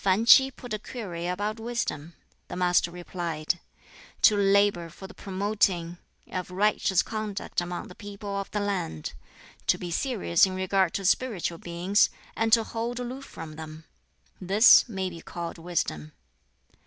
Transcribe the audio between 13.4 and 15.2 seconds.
them; this may